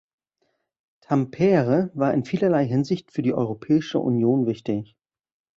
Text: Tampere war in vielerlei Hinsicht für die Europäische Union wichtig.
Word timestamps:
Tampere 1.01 1.91
war 1.93 2.11
in 2.15 2.25
vielerlei 2.25 2.65
Hinsicht 2.65 3.11
für 3.11 3.21
die 3.21 3.35
Europäische 3.35 3.99
Union 3.99 4.47
wichtig. 4.47 4.95